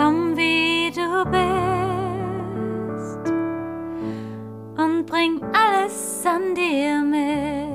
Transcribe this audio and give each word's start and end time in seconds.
Komm 0.00 0.32
wie 0.34 0.90
du 0.92 1.24
bist 1.26 3.30
und 4.80 5.04
bring 5.04 5.42
alles 5.52 6.24
an 6.24 6.54
dir 6.54 7.04
mit. 7.04 7.68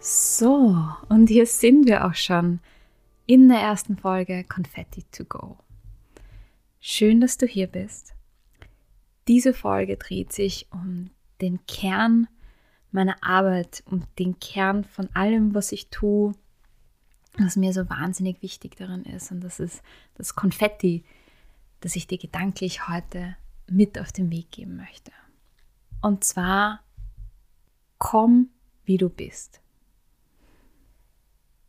So, 0.00 0.74
und 1.10 1.28
hier 1.28 1.44
sind 1.44 1.86
wir 1.86 2.06
auch 2.06 2.14
schon 2.14 2.60
in 3.26 3.50
der 3.50 3.58
ersten 3.58 3.98
Folge 3.98 4.44
Confetti 4.44 5.04
to 5.12 5.26
Go. 5.26 5.58
Schön, 6.80 7.20
dass 7.20 7.36
du 7.36 7.44
hier 7.44 7.66
bist. 7.66 8.14
Diese 9.28 9.52
Folge 9.52 9.98
dreht 9.98 10.32
sich 10.32 10.66
um 10.72 11.10
den 11.42 11.60
Kern 11.66 12.26
meiner 12.90 13.22
Arbeit, 13.22 13.82
um 13.84 14.04
den 14.18 14.40
Kern 14.40 14.84
von 14.84 15.10
allem, 15.12 15.54
was 15.54 15.72
ich 15.72 15.88
tue, 15.88 16.32
was 17.38 17.56
mir 17.56 17.72
so 17.72 17.88
wahnsinnig 17.88 18.42
wichtig 18.42 18.76
daran 18.76 19.04
ist. 19.04 19.30
Und 19.30 19.40
das 19.40 19.60
ist 19.60 19.82
das 20.14 20.34
Konfetti, 20.34 21.04
das 21.80 21.96
ich 21.96 22.06
dir 22.06 22.18
gedanklich 22.18 22.88
heute 22.88 23.36
mit 23.68 23.98
auf 23.98 24.12
den 24.12 24.30
Weg 24.30 24.50
geben 24.50 24.76
möchte. 24.76 25.12
Und 26.00 26.24
zwar, 26.24 26.80
komm, 27.98 28.50
wie 28.84 28.98
du 28.98 29.08
bist. 29.08 29.60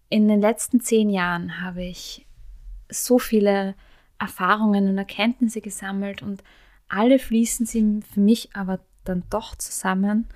In 0.10 0.28
den 0.28 0.42
letzten 0.42 0.80
zehn 0.82 1.10
Jahren 1.10 1.62
habe 1.62 1.84
ich 1.84 2.28
so 2.90 3.18
viele 3.18 3.76
Erfahrungen 4.20 4.88
und 4.90 4.98
Erkenntnisse 4.98 5.62
gesammelt 5.62 6.22
und 6.22 6.44
alle 6.88 7.18
fließen 7.18 7.66
sie 7.66 8.02
für 8.02 8.20
mich 8.20 8.56
aber 8.56 8.80
dann 9.04 9.24
doch 9.30 9.56
zusammen 9.56 10.28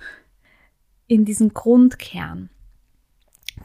in 1.06 1.24
diesen 1.24 1.54
Grundkern, 1.54 2.50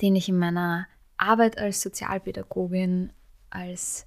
den 0.02 0.16
ich 0.16 0.30
in 0.30 0.38
meiner 0.38 0.88
Arbeit 1.24 1.58
als 1.58 1.82
Sozialpädagogin, 1.82 3.12
als 3.50 4.06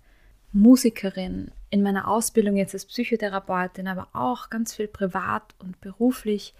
Musikerin, 0.52 1.50
in 1.70 1.82
meiner 1.82 2.08
Ausbildung 2.08 2.56
jetzt 2.56 2.74
als 2.74 2.86
Psychotherapeutin, 2.86 3.88
aber 3.88 4.08
auch 4.12 4.50
ganz 4.50 4.74
viel 4.74 4.88
privat 4.88 5.54
und 5.58 5.80
beruflich 5.80 6.54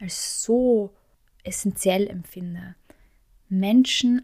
als 0.00 0.42
so 0.42 0.94
essentiell 1.44 2.06
empfinde. 2.08 2.74
Menschen 3.48 4.22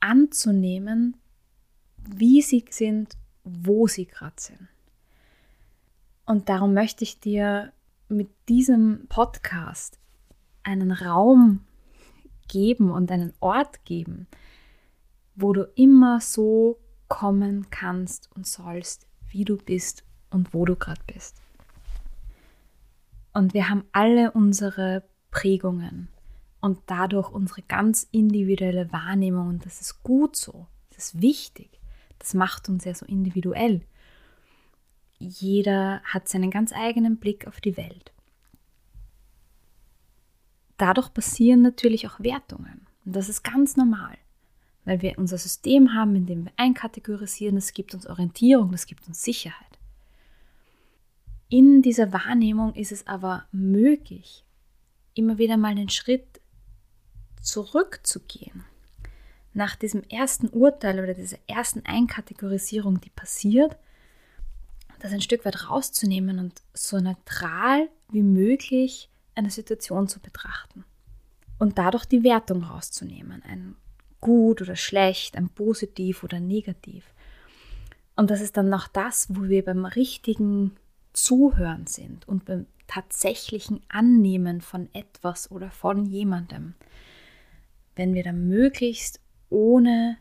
anzunehmen, 0.00 1.16
wie 1.96 2.42
sie 2.42 2.64
sind, 2.70 3.16
wo 3.44 3.86
sie 3.86 4.06
gerade 4.06 4.36
sind. 4.36 4.68
Und 6.24 6.48
darum 6.48 6.74
möchte 6.74 7.04
ich 7.04 7.18
dir 7.20 7.72
mit 8.08 8.30
diesem 8.48 9.06
Podcast 9.08 9.98
einen 10.62 10.92
Raum 10.92 11.64
geben 12.48 12.90
und 12.90 13.10
einen 13.10 13.32
Ort 13.40 13.84
geben, 13.84 14.26
wo 15.40 15.52
du 15.52 15.70
immer 15.74 16.20
so 16.20 16.78
kommen 17.08 17.70
kannst 17.70 18.30
und 18.34 18.46
sollst, 18.46 19.06
wie 19.28 19.44
du 19.44 19.56
bist 19.56 20.04
und 20.30 20.54
wo 20.54 20.64
du 20.64 20.76
gerade 20.76 21.00
bist. 21.06 21.36
Und 23.32 23.54
wir 23.54 23.68
haben 23.68 23.84
alle 23.92 24.32
unsere 24.32 25.04
Prägungen 25.30 26.08
und 26.60 26.78
dadurch 26.86 27.30
unsere 27.30 27.62
ganz 27.62 28.06
individuelle 28.10 28.92
Wahrnehmung 28.92 29.48
und 29.48 29.66
das 29.66 29.80
ist 29.80 30.02
gut 30.02 30.36
so, 30.36 30.66
das 30.90 31.14
ist 31.14 31.22
wichtig, 31.22 31.80
das 32.18 32.34
macht 32.34 32.68
uns 32.68 32.84
ja 32.84 32.94
so 32.94 33.06
individuell. 33.06 33.82
Jeder 35.18 36.00
hat 36.04 36.28
seinen 36.28 36.50
ganz 36.50 36.72
eigenen 36.72 37.18
Blick 37.18 37.46
auf 37.46 37.60
die 37.60 37.76
Welt. 37.76 38.12
Dadurch 40.76 41.12
passieren 41.12 41.62
natürlich 41.62 42.08
auch 42.08 42.20
Wertungen 42.20 42.86
und 43.04 43.14
das 43.14 43.28
ist 43.28 43.42
ganz 43.42 43.76
normal 43.76 44.16
weil 44.84 45.02
wir 45.02 45.18
unser 45.18 45.38
System 45.38 45.94
haben, 45.94 46.16
in 46.16 46.26
dem 46.26 46.44
wir 46.44 46.52
einkategorisieren. 46.56 47.56
Das 47.56 47.72
gibt 47.72 47.94
uns 47.94 48.06
Orientierung, 48.06 48.72
das 48.72 48.86
gibt 48.86 49.06
uns 49.06 49.22
Sicherheit. 49.22 49.78
In 51.48 51.82
dieser 51.82 52.12
Wahrnehmung 52.12 52.74
ist 52.74 52.92
es 52.92 53.06
aber 53.06 53.44
möglich, 53.50 54.44
immer 55.14 55.38
wieder 55.38 55.56
mal 55.56 55.72
einen 55.72 55.88
Schritt 55.88 56.40
zurückzugehen. 57.42 58.64
Nach 59.52 59.74
diesem 59.74 60.04
ersten 60.04 60.48
Urteil 60.48 61.00
oder 61.00 61.14
dieser 61.14 61.38
ersten 61.48 61.84
Einkategorisierung, 61.84 63.00
die 63.00 63.10
passiert, 63.10 63.76
das 65.00 65.12
ein 65.12 65.20
Stück 65.20 65.44
weit 65.44 65.68
rauszunehmen 65.68 66.38
und 66.38 66.62
so 66.72 67.00
neutral 67.00 67.88
wie 68.10 68.22
möglich 68.22 69.08
eine 69.34 69.50
Situation 69.50 70.06
zu 70.06 70.20
betrachten. 70.20 70.84
Und 71.58 71.78
dadurch 71.78 72.04
die 72.04 72.22
Wertung 72.22 72.62
rauszunehmen. 72.62 73.42
Ein 73.42 73.76
gut 74.20 74.62
oder 74.62 74.76
schlecht, 74.76 75.36
ein 75.36 75.48
positiv 75.48 76.22
oder 76.22 76.40
negativ. 76.40 77.04
Und 78.16 78.30
das 78.30 78.40
ist 78.40 78.56
dann 78.56 78.68
noch 78.68 78.88
das, 78.88 79.28
wo 79.30 79.48
wir 79.48 79.64
beim 79.64 79.84
richtigen 79.84 80.76
Zuhören 81.12 81.86
sind 81.86 82.28
und 82.28 82.44
beim 82.44 82.66
tatsächlichen 82.86 83.80
Annehmen 83.88 84.60
von 84.60 84.88
etwas 84.92 85.50
oder 85.50 85.70
von 85.70 86.04
jemandem. 86.06 86.74
Wenn 87.96 88.14
wir 88.14 88.22
dann 88.22 88.48
möglichst 88.48 89.20
ohne 89.48 90.16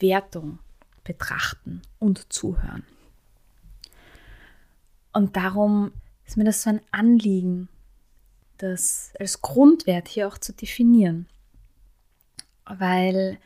Wertung 0.00 0.58
betrachten 1.02 1.82
und 1.98 2.32
zuhören. 2.32 2.84
Und 5.12 5.36
darum 5.36 5.92
ist 6.26 6.36
mir 6.36 6.44
das 6.44 6.62
so 6.62 6.70
ein 6.70 6.80
Anliegen, 6.90 7.68
das 8.58 9.12
als 9.18 9.40
Grundwert 9.40 10.08
hier 10.08 10.28
auch 10.28 10.38
zu 10.38 10.52
definieren 10.52 11.26
weil 12.66 13.38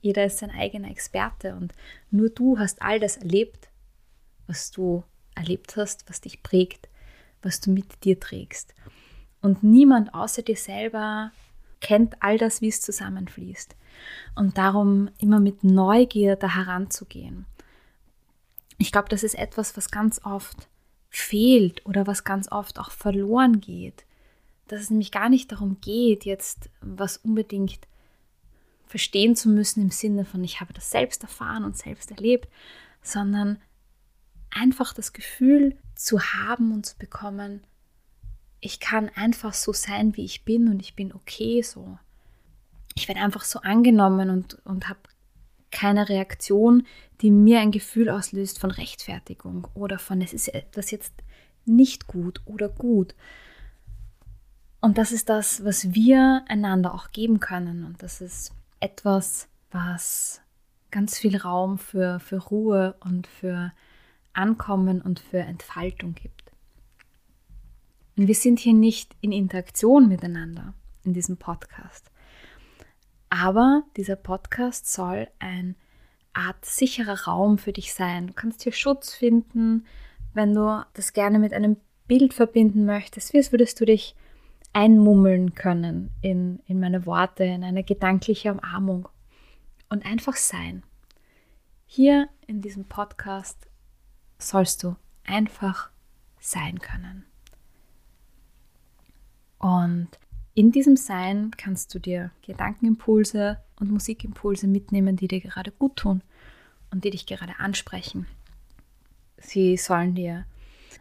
jeder 0.00 0.24
ist 0.24 0.38
sein 0.38 0.50
eigener 0.50 0.90
Experte 0.90 1.54
und 1.54 1.72
nur 2.10 2.30
du 2.30 2.58
hast 2.58 2.82
all 2.82 2.98
das 2.98 3.16
erlebt, 3.16 3.68
was 4.46 4.70
du 4.70 5.04
erlebt 5.34 5.76
hast, 5.76 6.08
was 6.08 6.20
dich 6.20 6.42
prägt, 6.42 6.88
was 7.40 7.60
du 7.60 7.70
mit 7.70 8.04
dir 8.04 8.18
trägst. 8.18 8.74
Und 9.40 9.62
niemand 9.62 10.14
außer 10.14 10.42
dir 10.42 10.56
selber 10.56 11.32
kennt 11.80 12.22
all 12.22 12.38
das, 12.38 12.60
wie 12.60 12.68
es 12.68 12.80
zusammenfließt. 12.80 13.76
Und 14.34 14.58
darum 14.58 15.10
immer 15.18 15.40
mit 15.40 15.64
Neugier 15.64 16.36
da 16.36 16.54
heranzugehen. 16.54 17.46
Ich 18.78 18.92
glaube, 18.92 19.08
das 19.08 19.22
ist 19.22 19.34
etwas, 19.34 19.76
was 19.76 19.90
ganz 19.90 20.20
oft 20.24 20.68
fehlt 21.10 21.84
oder 21.86 22.06
was 22.06 22.24
ganz 22.24 22.50
oft 22.50 22.78
auch 22.78 22.90
verloren 22.90 23.60
geht. 23.60 24.04
Dass 24.68 24.80
es 24.80 24.90
nämlich 24.90 25.12
gar 25.12 25.28
nicht 25.28 25.52
darum 25.52 25.80
geht, 25.80 26.24
jetzt 26.24 26.70
was 26.80 27.18
unbedingt 27.18 27.80
verstehen 28.92 29.34
zu 29.34 29.48
müssen 29.48 29.80
im 29.80 29.90
Sinne 29.90 30.26
von, 30.26 30.44
ich 30.44 30.60
habe 30.60 30.74
das 30.74 30.90
selbst 30.90 31.22
erfahren 31.22 31.64
und 31.64 31.78
selbst 31.78 32.10
erlebt, 32.10 32.50
sondern 33.00 33.58
einfach 34.50 34.92
das 34.92 35.14
Gefühl 35.14 35.78
zu 35.94 36.20
haben 36.20 36.74
und 36.74 36.84
zu 36.84 36.98
bekommen, 36.98 37.62
ich 38.60 38.80
kann 38.80 39.08
einfach 39.08 39.54
so 39.54 39.72
sein, 39.72 40.14
wie 40.18 40.26
ich 40.26 40.44
bin 40.44 40.68
und 40.68 40.82
ich 40.82 40.94
bin 40.94 41.14
okay 41.14 41.62
so. 41.62 41.98
Ich 42.94 43.08
werde 43.08 43.22
einfach 43.22 43.44
so 43.44 43.60
angenommen 43.60 44.28
und, 44.28 44.58
und 44.66 44.90
habe 44.90 45.00
keine 45.70 46.10
Reaktion, 46.10 46.86
die 47.22 47.30
mir 47.30 47.60
ein 47.60 47.70
Gefühl 47.70 48.10
auslöst 48.10 48.58
von 48.58 48.70
Rechtfertigung 48.70 49.68
oder 49.72 49.98
von, 49.98 50.20
es 50.20 50.34
ist 50.34 50.48
etwas 50.48 50.90
jetzt 50.90 51.14
nicht 51.64 52.06
gut 52.06 52.42
oder 52.44 52.68
gut. 52.68 53.14
Und 54.82 54.98
das 54.98 55.12
ist 55.12 55.30
das, 55.30 55.64
was 55.64 55.94
wir 55.94 56.44
einander 56.46 56.92
auch 56.92 57.10
geben 57.10 57.40
können. 57.40 57.84
Und 57.84 58.02
das 58.02 58.20
ist 58.20 58.52
etwas, 58.82 59.48
was 59.70 60.40
ganz 60.90 61.18
viel 61.18 61.36
Raum 61.36 61.78
für, 61.78 62.20
für 62.20 62.38
Ruhe 62.38 62.96
und 63.00 63.26
für 63.26 63.72
Ankommen 64.34 65.00
und 65.00 65.20
für 65.20 65.38
Entfaltung 65.38 66.14
gibt. 66.14 66.52
Und 68.16 68.26
wir 68.26 68.34
sind 68.34 68.58
hier 68.58 68.74
nicht 68.74 69.16
in 69.20 69.32
Interaktion 69.32 70.08
miteinander 70.08 70.74
in 71.04 71.14
diesem 71.14 71.36
Podcast. 71.36 72.10
Aber 73.30 73.84
dieser 73.96 74.16
Podcast 74.16 74.92
soll 74.92 75.28
ein 75.38 75.76
Art 76.34 76.64
sicherer 76.64 77.24
Raum 77.24 77.58
für 77.58 77.72
dich 77.72 77.94
sein. 77.94 78.26
Du 78.26 78.32
kannst 78.34 78.62
hier 78.62 78.72
Schutz 78.72 79.14
finden, 79.14 79.86
wenn 80.34 80.54
du 80.54 80.84
das 80.94 81.12
gerne 81.12 81.38
mit 81.38 81.52
einem 81.52 81.76
Bild 82.06 82.34
verbinden 82.34 82.84
möchtest. 82.84 83.32
Wie 83.32 83.52
würdest 83.52 83.80
du 83.80 83.84
dich 83.84 84.14
einmummeln 84.72 85.54
können 85.54 86.10
in, 86.20 86.60
in 86.66 86.80
meine 86.80 87.04
Worte, 87.06 87.44
in 87.44 87.64
eine 87.64 87.84
gedankliche 87.84 88.52
Umarmung 88.52 89.08
und 89.88 90.06
einfach 90.06 90.36
sein. 90.36 90.82
Hier 91.86 92.28
in 92.46 92.62
diesem 92.62 92.84
Podcast 92.86 93.68
sollst 94.38 94.82
du 94.82 94.96
einfach 95.24 95.90
sein 96.40 96.78
können. 96.78 97.24
Und 99.58 100.08
in 100.54 100.72
diesem 100.72 100.96
Sein 100.96 101.50
kannst 101.56 101.94
du 101.94 101.98
dir 101.98 102.30
Gedankenimpulse 102.42 103.58
und 103.78 103.90
Musikimpulse 103.90 104.66
mitnehmen, 104.66 105.16
die 105.16 105.28
dir 105.28 105.40
gerade 105.40 105.70
gut 105.70 105.96
tun 105.96 106.22
und 106.90 107.04
die 107.04 107.10
dich 107.10 107.26
gerade 107.26 107.58
ansprechen. 107.58 108.26
Sie 109.38 109.76
sollen 109.76 110.14
dir 110.14 110.44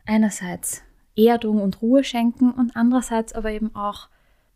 einerseits 0.06 0.84
Erdung 1.16 1.62
und 1.62 1.82
Ruhe 1.82 2.04
schenken 2.04 2.52
und 2.52 2.76
andererseits 2.76 3.34
aber 3.34 3.52
eben 3.52 3.76
auch 3.76 4.10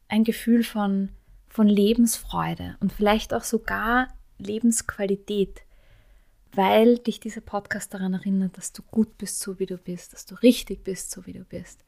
ein 0.07 0.24
Gefühl 0.24 0.63
von, 0.63 1.10
von 1.48 1.68
Lebensfreude 1.68 2.78
und 2.80 2.94
vielleicht 2.94 3.34
auch 3.34 3.44
sogar 3.44 4.07
Lebensqualität 4.38 5.66
weil 6.56 6.98
dich 6.98 7.19
dieser 7.19 7.42
Podcast 7.42 7.94
daran 7.94 8.13
erinnert, 8.13 8.57
dass 8.57 8.72
du 8.72 8.81
gut 8.84 9.18
bist, 9.18 9.40
so 9.40 9.60
wie 9.60 9.66
du 9.66 9.78
bist, 9.78 10.13
dass 10.13 10.25
du 10.25 10.36
richtig 10.36 10.84
bist, 10.84 11.12
so 11.12 11.25
wie 11.25 11.34
du 11.34 11.44
bist, 11.44 11.84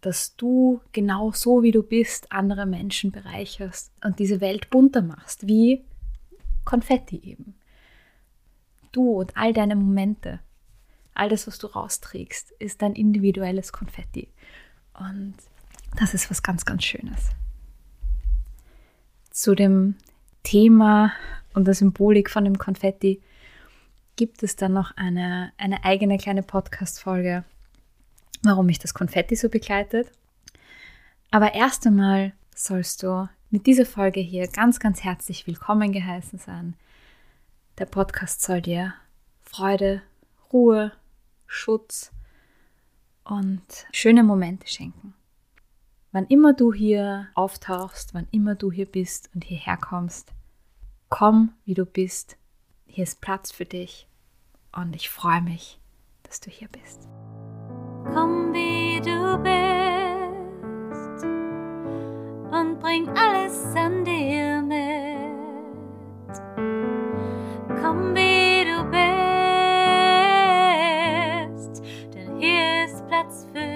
dass 0.00 0.36
du 0.36 0.80
genau 0.92 1.32
so 1.32 1.62
wie 1.62 1.72
du 1.72 1.82
bist 1.82 2.32
andere 2.32 2.66
Menschen 2.66 3.10
bereicherst 3.10 3.92
und 4.04 4.18
diese 4.18 4.40
Welt 4.40 4.70
bunter 4.70 5.02
machst, 5.02 5.46
wie 5.46 5.84
Konfetti 6.64 7.20
eben. 7.24 7.54
Du 8.92 9.20
und 9.20 9.36
all 9.36 9.52
deine 9.52 9.76
Momente, 9.76 10.40
all 11.14 11.28
das, 11.28 11.46
was 11.46 11.58
du 11.58 11.66
rausträgst, 11.66 12.52
ist 12.58 12.82
dein 12.82 12.94
individuelles 12.94 13.72
Konfetti. 13.72 14.28
Und 14.94 15.34
das 15.98 16.14
ist 16.14 16.30
was 16.30 16.42
ganz, 16.42 16.64
ganz 16.64 16.84
Schönes. 16.84 17.30
Zu 19.30 19.54
dem 19.54 19.96
Thema 20.42 21.12
und 21.54 21.66
der 21.66 21.74
Symbolik 21.74 22.30
von 22.30 22.44
dem 22.44 22.58
Konfetti 22.58 23.20
gibt 24.16 24.42
es 24.42 24.56
dann 24.56 24.72
noch 24.72 24.96
eine, 24.96 25.52
eine 25.56 25.84
eigene 25.84 26.18
kleine 26.18 26.42
Podcast-Folge, 26.42 27.44
warum 28.42 28.66
mich 28.66 28.78
das 28.78 28.94
Konfetti 28.94 29.36
so 29.36 29.48
begleitet. 29.48 30.10
Aber 31.30 31.54
erst 31.54 31.86
einmal 31.86 32.32
sollst 32.54 33.02
du 33.02 33.28
mit 33.50 33.66
dieser 33.66 33.86
Folge 33.86 34.20
hier 34.20 34.46
ganz, 34.48 34.78
ganz 34.78 35.02
herzlich 35.02 35.46
willkommen 35.46 35.92
geheißen 35.92 36.38
sein. 36.38 36.74
Der 37.78 37.86
Podcast 37.86 38.42
soll 38.42 38.60
dir 38.60 38.94
Freude, 39.42 40.02
Ruhe, 40.52 40.92
Schutz 41.52 42.12
und 43.24 43.60
schöne 43.92 44.22
Momente 44.22 44.68
schenken. 44.68 45.14
Wann 46.12 46.26
immer 46.26 46.54
du 46.54 46.72
hier 46.72 47.26
auftauchst, 47.34 48.14
wann 48.14 48.28
immer 48.30 48.54
du 48.54 48.70
hier 48.70 48.86
bist 48.86 49.28
und 49.34 49.42
hierher 49.44 49.76
kommst, 49.76 50.32
komm, 51.08 51.52
wie 51.64 51.74
du 51.74 51.84
bist. 51.84 52.36
Hier 52.86 53.02
ist 53.02 53.20
Platz 53.20 53.50
für 53.50 53.64
dich 53.64 54.06
und 54.72 54.94
ich 54.94 55.10
freue 55.10 55.42
mich, 55.42 55.80
dass 56.22 56.38
du 56.38 56.50
hier 56.50 56.68
bist. 56.68 57.08
Komm, 58.14 58.52
wie 58.52 59.00
du 59.00 59.36
bist 59.42 61.24
und 62.52 62.78
bring 62.78 63.08
alles 63.08 63.74
an 63.74 64.04
dir 64.04 64.62
mit. 64.62 65.18
Komm, 67.82 68.14
wie 68.14 68.39
du 73.30 73.52
bist, 73.52 73.69